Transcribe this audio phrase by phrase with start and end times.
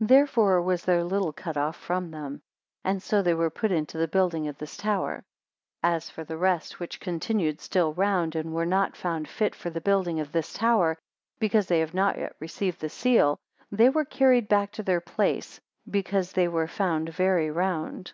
[0.00, 2.42] 259 Therefore was there little cut off from them,
[2.82, 5.22] and so they were put into the building of this tower.
[5.84, 9.70] 260 As for the rest which continued still round, and were not found fit for
[9.70, 10.98] the building of this tower,
[11.38, 13.38] because they have not yet received the seal;
[13.70, 16.02] they were carried back to their place, be.
[16.02, 18.12] cause they were found very round.